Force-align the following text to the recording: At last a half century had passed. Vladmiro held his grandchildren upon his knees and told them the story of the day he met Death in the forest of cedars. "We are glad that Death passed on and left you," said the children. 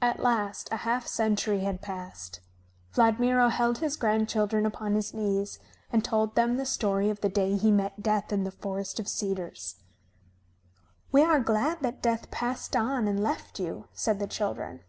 At 0.00 0.20
last 0.20 0.70
a 0.72 0.78
half 0.88 1.06
century 1.06 1.60
had 1.60 1.82
passed. 1.82 2.40
Vladmiro 2.94 3.50
held 3.50 3.76
his 3.76 3.94
grandchildren 3.94 4.64
upon 4.64 4.94
his 4.94 5.12
knees 5.12 5.58
and 5.92 6.02
told 6.02 6.34
them 6.34 6.56
the 6.56 6.64
story 6.64 7.10
of 7.10 7.20
the 7.20 7.28
day 7.28 7.54
he 7.58 7.70
met 7.70 8.02
Death 8.02 8.32
in 8.32 8.44
the 8.44 8.52
forest 8.52 8.98
of 8.98 9.06
cedars. 9.06 9.76
"We 11.12 11.22
are 11.22 11.40
glad 11.40 11.82
that 11.82 12.00
Death 12.00 12.30
passed 12.30 12.74
on 12.74 13.06
and 13.06 13.22
left 13.22 13.60
you," 13.60 13.88
said 13.92 14.18
the 14.18 14.26
children. 14.26 14.80